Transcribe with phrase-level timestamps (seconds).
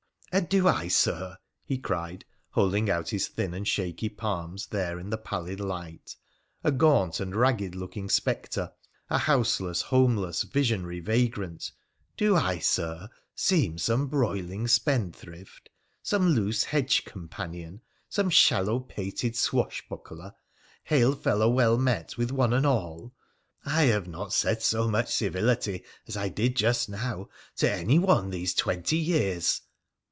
[0.41, 5.09] 'And do I, Sir,' he cried, holding out his thin and shaky palms there in
[5.09, 6.15] the pallid light,
[6.63, 8.71] a gaunt and ragged looking sppctre—
[9.09, 11.73] a houselers, homeless, visionary vagrant
[12.17, 15.69] —'do I, Sir, ssem some broiling spendthrift—
[16.01, 17.81] some loose hedge companion—
[18.17, 20.33] some shallow pated swashbuckler—
[20.85, 23.13] hail fellow well met with one and all?
[23.65, 27.27] I have not said so much civility as I did just now
[27.57, 29.59] to anyone this twenty years